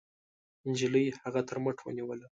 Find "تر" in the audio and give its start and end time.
1.49-1.57